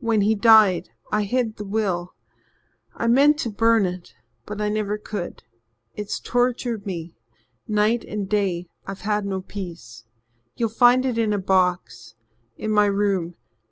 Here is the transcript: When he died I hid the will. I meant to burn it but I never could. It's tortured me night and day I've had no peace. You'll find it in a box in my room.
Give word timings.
When 0.00 0.20
he 0.20 0.34
died 0.34 0.90
I 1.10 1.22
hid 1.24 1.56
the 1.56 1.64
will. 1.64 2.12
I 2.94 3.06
meant 3.06 3.38
to 3.38 3.48
burn 3.50 3.86
it 3.86 4.12
but 4.44 4.60
I 4.60 4.68
never 4.68 4.98
could. 4.98 5.42
It's 5.94 6.20
tortured 6.20 6.84
me 6.84 7.16
night 7.66 8.04
and 8.04 8.28
day 8.28 8.66
I've 8.86 9.00
had 9.08 9.24
no 9.24 9.40
peace. 9.40 10.04
You'll 10.54 10.68
find 10.68 11.06
it 11.06 11.16
in 11.16 11.32
a 11.32 11.38
box 11.38 12.14
in 12.58 12.70
my 12.70 12.84
room. 12.84 13.36